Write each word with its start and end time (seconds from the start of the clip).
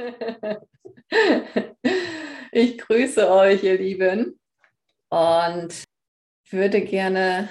Ich 2.52 2.78
grüße 2.78 3.30
euch, 3.30 3.62
ihr 3.62 3.78
Lieben, 3.78 4.40
und 5.08 5.84
würde 6.50 6.80
gerne 6.80 7.48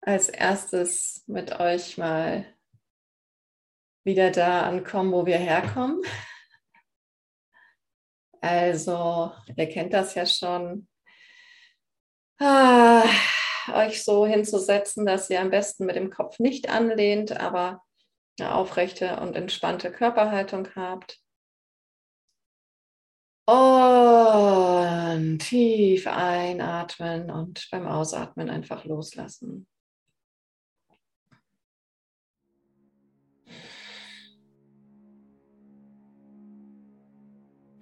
als 0.00 0.28
erstes 0.28 1.22
mit 1.28 1.60
euch 1.60 1.96
mal 1.96 2.44
wieder 4.04 4.32
da 4.32 4.62
ankommen, 4.62 5.12
wo 5.12 5.26
wir 5.26 5.38
herkommen. 5.38 6.02
Also, 8.40 9.32
ihr 9.56 9.68
kennt 9.68 9.92
das 9.92 10.16
ja 10.16 10.26
schon. 10.26 10.88
Ah, 12.40 13.04
euch 13.74 14.02
so 14.02 14.26
hinzusetzen, 14.26 15.06
dass 15.06 15.30
ihr 15.30 15.40
am 15.40 15.50
besten 15.50 15.84
mit 15.84 15.94
dem 15.94 16.10
Kopf 16.10 16.40
nicht 16.40 16.68
anlehnt, 16.68 17.38
aber 17.38 17.84
eine 18.40 18.54
aufrechte 18.54 19.20
und 19.20 19.36
entspannte 19.36 19.92
Körperhaltung 19.92 20.74
habt. 20.74 21.20
Und 23.50 25.38
tief 25.40 26.06
einatmen 26.06 27.32
und 27.32 27.66
beim 27.72 27.88
Ausatmen 27.88 28.48
einfach 28.48 28.84
loslassen. 28.84 29.66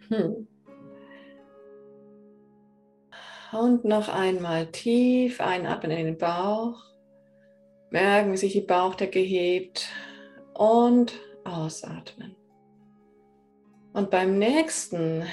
Hm. 0.09 0.49
Und 3.53 3.85
noch 3.85 4.09
einmal 4.09 4.69
tief 4.69 5.43
einatmen 5.43 5.91
in 5.91 6.07
den 6.07 6.17
Bauch. 6.17 6.83
Merken, 7.91 8.33
wie 8.33 8.39
sich 8.39 8.55
die 8.55 8.63
Bauchdecke 8.63 9.21
hebt 9.21 9.91
und 10.55 11.13
ausatmen. 11.45 12.37
Und 13.93 14.11
beim 14.11 14.39
nächsten 14.39 15.25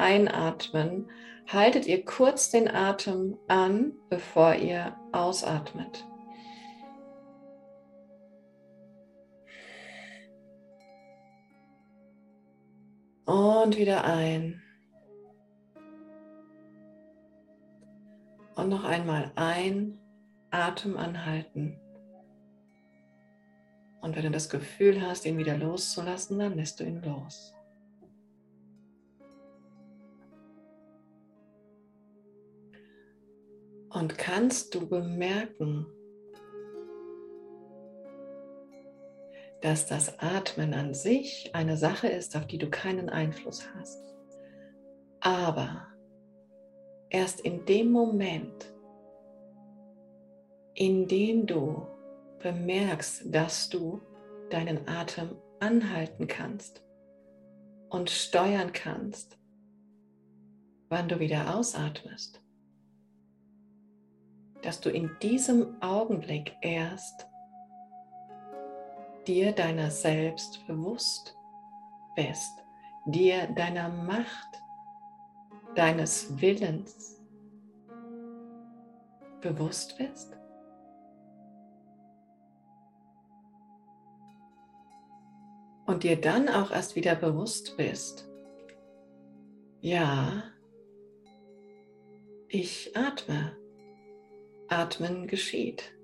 Einatmen 0.00 1.10
haltet 1.46 1.86
ihr 1.86 2.04
kurz 2.04 2.50
den 2.50 2.68
Atem 2.68 3.36
an, 3.48 3.92
bevor 4.08 4.54
ihr 4.54 4.96
ausatmet. 5.12 6.04
Und 13.26 13.76
wieder 13.76 14.04
ein. 14.04 14.60
Und 18.56 18.68
noch 18.68 18.84
einmal 18.84 19.30
ein, 19.36 19.98
Atem 20.50 20.96
anhalten. 20.96 21.78
Und 24.00 24.16
wenn 24.16 24.24
du 24.24 24.30
das 24.30 24.48
Gefühl 24.48 25.00
hast, 25.00 25.26
ihn 25.26 25.38
wieder 25.38 25.56
loszulassen, 25.56 26.38
dann 26.38 26.56
lässt 26.56 26.80
du 26.80 26.84
ihn 26.84 27.02
los. 27.02 27.54
Und 33.90 34.16
kannst 34.18 34.74
du 34.74 34.88
bemerken, 34.88 35.86
dass 39.60 39.86
das 39.86 40.18
Atmen 40.18 40.74
an 40.74 40.94
sich 40.94 41.50
eine 41.54 41.76
Sache 41.76 42.08
ist, 42.08 42.36
auf 42.36 42.46
die 42.46 42.58
du 42.58 42.70
keinen 42.70 43.08
Einfluss 43.08 43.62
hast. 43.74 44.02
Aber 45.20 45.86
erst 47.10 47.40
in 47.40 47.66
dem 47.66 47.90
Moment, 47.90 48.72
in 50.74 51.06
dem 51.06 51.46
du 51.46 51.86
bemerkst, 52.38 53.34
dass 53.34 53.68
du 53.68 54.00
deinen 54.48 54.88
Atem 54.88 55.36
anhalten 55.58 56.26
kannst 56.26 56.82
und 57.90 58.08
steuern 58.08 58.72
kannst, 58.72 59.38
wann 60.88 61.08
du 61.08 61.20
wieder 61.20 61.54
ausatmest, 61.54 62.42
dass 64.62 64.80
du 64.80 64.90
in 64.90 65.10
diesem 65.22 65.80
Augenblick 65.82 66.56
erst 66.60 67.28
dir 69.26 69.52
deiner 69.52 69.90
selbst 69.90 70.66
bewusst 70.66 71.36
bist, 72.16 72.52
dir 73.06 73.46
deiner 73.48 73.88
Macht, 73.88 74.62
deines 75.74 76.40
Willens 76.40 77.20
bewusst 79.40 79.96
bist. 79.98 80.36
Und 85.86 86.04
dir 86.04 86.20
dann 86.20 86.48
auch 86.48 86.70
erst 86.70 86.94
wieder 86.94 87.16
bewusst 87.16 87.76
bist, 87.76 88.28
ja, 89.80 90.44
ich 92.48 92.96
atme. 92.96 93.59
Atmen 94.72 95.26
geschieht. 95.26 95.96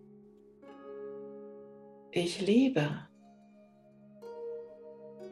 Ich 2.11 2.41
lebe. 2.41 3.07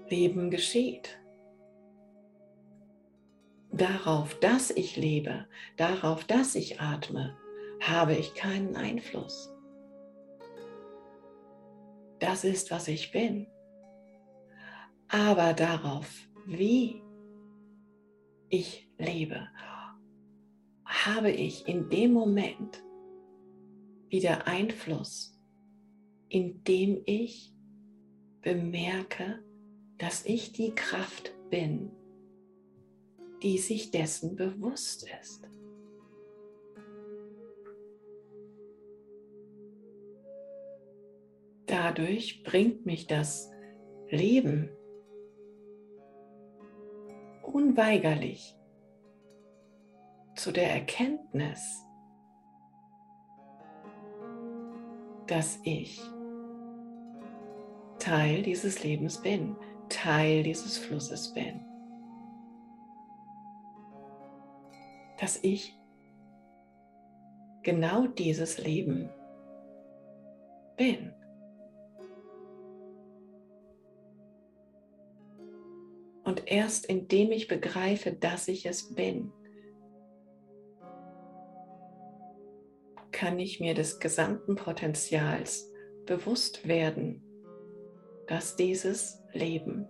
Leben 0.08 0.52
geschieht. 0.52 1.18
Darauf, 3.72 4.38
dass 4.38 4.70
ich 4.70 4.96
lebe, 4.96 5.48
darauf, 5.76 6.22
dass 6.22 6.54
ich 6.54 6.80
atme, 6.80 7.36
habe 7.80 8.14
ich 8.14 8.34
keinen 8.34 8.76
Einfluss. 8.76 9.52
Das 12.20 12.44
ist, 12.44 12.70
was 12.70 12.86
ich 12.86 13.10
bin. 13.10 13.48
Aber 15.08 15.54
darauf, 15.54 16.08
wie 16.46 17.02
ich 18.48 18.88
lebe, 18.96 19.48
habe 20.84 21.32
ich 21.32 21.66
in 21.66 21.88
dem 21.90 22.12
Moment 22.12 22.84
wieder 24.08 24.46
Einfluss, 24.46 25.38
indem 26.28 27.02
ich 27.06 27.52
bemerke, 28.40 29.42
dass 29.98 30.24
ich 30.24 30.52
die 30.52 30.74
Kraft 30.74 31.34
bin, 31.50 31.90
die 33.42 33.58
sich 33.58 33.90
dessen 33.90 34.36
bewusst 34.36 35.06
ist. 35.20 35.48
Dadurch 41.66 42.42
bringt 42.42 42.86
mich 42.86 43.06
das 43.06 43.50
Leben 44.10 44.70
unweigerlich 47.42 48.56
zu 50.36 50.52
der 50.52 50.70
Erkenntnis, 50.70 51.83
dass 55.26 55.58
ich 55.62 56.00
Teil 57.98 58.42
dieses 58.42 58.84
Lebens 58.84 59.20
bin, 59.20 59.56
Teil 59.88 60.42
dieses 60.42 60.76
Flusses 60.76 61.32
bin. 61.32 61.60
Dass 65.18 65.38
ich 65.42 65.74
genau 67.62 68.06
dieses 68.06 68.58
Leben 68.58 69.08
bin. 70.76 71.12
Und 76.24 76.50
erst 76.50 76.86
indem 76.86 77.32
ich 77.32 77.48
begreife, 77.48 78.12
dass 78.12 78.48
ich 78.48 78.66
es 78.66 78.94
bin, 78.94 79.32
kann 83.14 83.38
ich 83.38 83.60
mir 83.60 83.74
des 83.74 84.00
gesamten 84.00 84.56
Potenzials 84.56 85.70
bewusst 86.04 86.66
werden, 86.66 87.22
dass 88.26 88.56
dieses 88.56 89.22
Leben, 89.32 89.88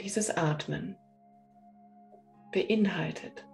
dieses 0.00 0.36
Atmen 0.36 0.96
beinhaltet. 2.52 3.46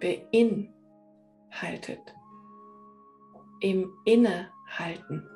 Beinhaltet. 0.00 0.72
Im 3.62 3.90
Innehalten. 4.04 5.26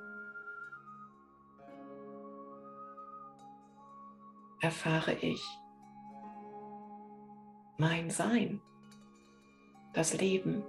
erfahre 4.62 5.14
ich 5.22 5.42
mein 7.80 8.10
Sein, 8.10 8.60
das 9.94 10.12
Leben, 10.20 10.62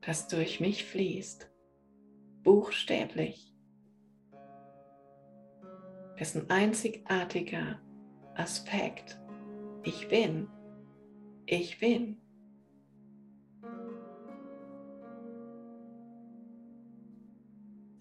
das 0.00 0.26
durch 0.26 0.58
mich 0.58 0.84
fließt, 0.84 1.48
buchstäblich, 2.42 3.54
dessen 6.18 6.50
einzigartiger 6.50 7.80
Aspekt 8.34 9.20
ich 9.84 10.08
bin, 10.08 10.48
ich 11.46 11.78
bin. 11.78 12.20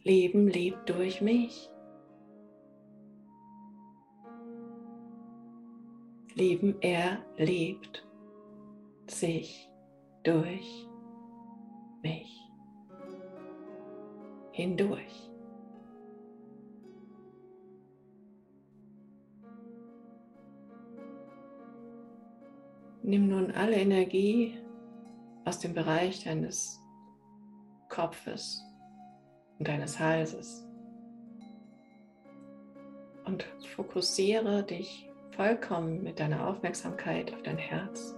Leben 0.02 0.48
lebt 0.48 0.90
durch 0.90 1.22
mich. 1.22 1.70
Leben 6.36 6.82
erlebt 6.82 8.06
sich 9.08 9.70
durch 10.24 10.86
mich 12.02 12.30
hindurch. 14.52 15.32
Nimm 23.02 23.30
nun 23.30 23.52
alle 23.52 23.76
Energie 23.78 24.58
aus 25.46 25.60
dem 25.60 25.74
Bereich 25.74 26.26
deines 26.26 26.82
Kopfes 27.88 28.62
und 29.58 29.70
deines 29.70 29.98
Halses 30.00 30.68
und 33.26 33.44
fokussiere 33.76 34.64
dich 34.64 35.05
vollkommen 35.36 36.02
mit 36.02 36.20
deiner 36.20 36.48
Aufmerksamkeit 36.48 37.34
auf 37.34 37.44
dein 37.44 37.58
Herz, 37.58 38.16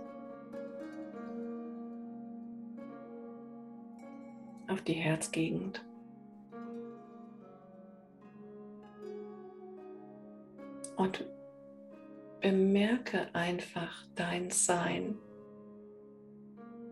auf 4.68 4.82
die 4.82 4.94
Herzgegend. 4.94 5.84
Und 10.96 11.26
bemerke 12.42 13.28
einfach 13.34 14.06
dein 14.16 14.50
Sein 14.50 15.18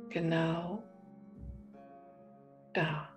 genau 0.10 0.84
da. 2.74 3.15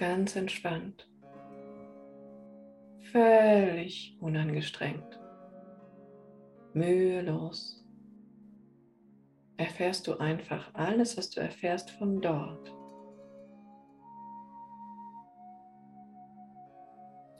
Ganz 0.00 0.34
entspannt. 0.34 1.06
Völlig 3.12 4.16
unangestrengt. 4.18 5.20
Mühelos. 6.72 7.84
Erfährst 9.58 10.06
du 10.06 10.16
einfach 10.16 10.72
alles, 10.72 11.18
was 11.18 11.28
du 11.28 11.40
erfährst 11.42 11.90
von 11.90 12.22
dort. 12.22 12.72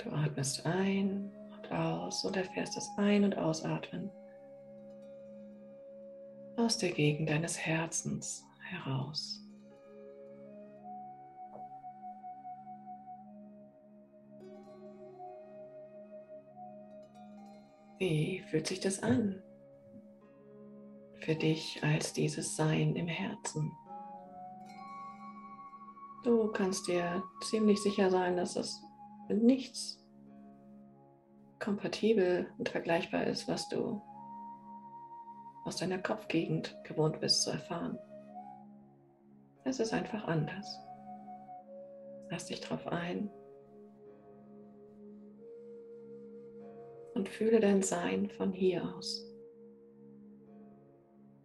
Du 0.04 0.10
atmest 0.10 0.66
ein 0.66 1.32
und 1.56 1.72
aus 1.72 2.26
und 2.26 2.36
erfährst 2.36 2.76
das 2.76 2.90
Ein- 2.98 3.24
und 3.24 3.38
Ausatmen 3.38 4.10
aus 6.58 6.76
der 6.76 6.90
Gegend 6.90 7.30
deines 7.30 7.56
Herzens 7.56 8.44
heraus. 8.68 9.49
Wie 18.00 18.42
fühlt 18.48 18.66
sich 18.66 18.80
das 18.80 19.02
an 19.02 19.42
für 21.18 21.34
dich 21.34 21.80
als 21.82 22.14
dieses 22.14 22.56
Sein 22.56 22.96
im 22.96 23.06
Herzen? 23.06 23.70
Du 26.24 26.50
kannst 26.50 26.88
dir 26.88 27.22
ziemlich 27.42 27.78
sicher 27.82 28.10
sein, 28.10 28.38
dass 28.38 28.56
es 28.56 28.82
mit 29.28 29.42
nichts 29.42 30.02
kompatibel 31.58 32.50
und 32.56 32.70
vergleichbar 32.70 33.26
ist, 33.26 33.48
was 33.48 33.68
du 33.68 34.00
aus 35.66 35.76
deiner 35.76 35.98
Kopfgegend 35.98 36.74
gewohnt 36.84 37.20
bist 37.20 37.42
zu 37.42 37.50
erfahren. 37.50 37.98
Es 39.64 39.78
ist 39.78 39.92
einfach 39.92 40.24
anders. 40.24 40.80
Lass 42.30 42.46
dich 42.46 42.62
drauf 42.62 42.86
ein 42.86 43.30
und 47.20 47.28
fühle 47.28 47.60
dein 47.60 47.82
Sein 47.82 48.30
von 48.30 48.50
hier 48.50 48.82
aus. 48.96 49.22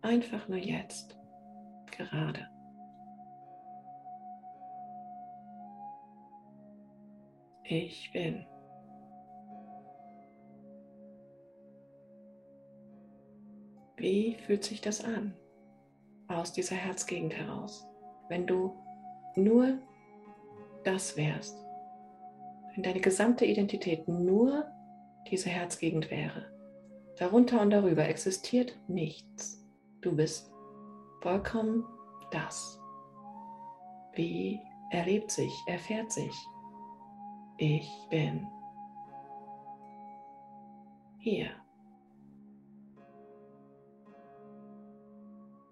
Einfach 0.02 0.48
nur 0.48 0.58
jetzt, 0.58 1.18
gerade. 1.92 2.48
Ich 7.66 8.10
bin. 8.14 8.46
Wie 13.98 14.36
fühlt 14.36 14.64
sich 14.64 14.80
das 14.80 15.04
an 15.04 15.34
aus 16.30 16.54
dieser 16.54 16.78
Herzgegend 16.78 17.34
heraus, 17.34 17.86
wenn 18.30 18.48
du 18.48 18.74
nur 19.36 19.78
das 20.86 21.18
wärst, 21.18 21.58
wenn 22.74 22.84
deine 22.84 23.02
gesamte 23.02 23.44
Identität 23.44 24.08
nur 24.08 24.72
diese 25.30 25.50
Herzgegend 25.50 26.12
wäre? 26.12 26.52
Darunter 27.18 27.62
und 27.62 27.70
darüber 27.70 28.08
existiert 28.08 28.78
nichts. 28.88 29.64
Du 30.02 30.16
bist 30.16 30.52
vollkommen 31.22 31.86
das. 32.32 32.80
Wie 34.14 34.60
erlebt 34.92 35.32
sich, 35.32 35.54
erfährt 35.68 36.12
sich? 36.12 36.36
Ich 37.58 37.90
bin 38.10 38.46
hier. 41.20 41.50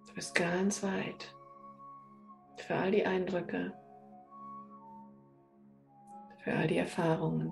Du 0.08 0.14
bist 0.16 0.34
ganz 0.34 0.82
weit 0.82 1.36
für 2.58 2.76
all 2.76 2.92
die 2.92 3.06
Eindrücke, 3.06 3.74
für 6.44 6.54
all 6.54 6.68
die 6.68 6.78
Erfahrungen. 6.78 7.52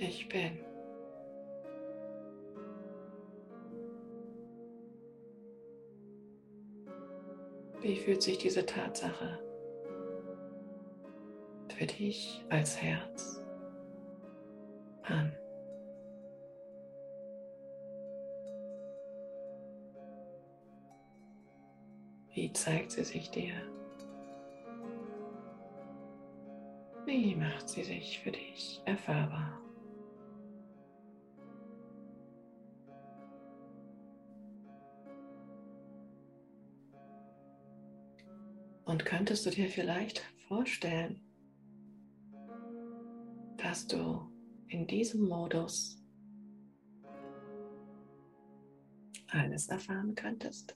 Ich 0.00 0.28
bin. 0.28 0.58
Wie 7.80 7.96
fühlt 7.96 8.22
sich 8.22 8.38
diese 8.38 8.64
Tatsache 8.66 9.38
für 11.78 11.86
dich 11.86 12.44
als 12.48 12.82
Herz 12.82 13.40
an. 15.04 15.32
Wie 22.32 22.52
zeigt 22.52 22.92
sie 22.92 23.04
sich 23.04 23.30
dir? 23.30 23.54
Wie 27.06 27.36
macht 27.36 27.68
sie 27.68 27.84
sich 27.84 28.18
für 28.18 28.32
dich 28.32 28.82
erfahrbar? 28.84 29.60
Und 38.88 39.04
könntest 39.04 39.44
du 39.44 39.50
dir 39.50 39.68
vielleicht 39.68 40.20
vorstellen, 40.48 41.20
dass 43.58 43.86
du 43.86 44.32
in 44.68 44.86
diesem 44.86 45.28
Modus 45.28 46.02
alles 49.26 49.68
erfahren 49.68 50.14
könntest. 50.14 50.74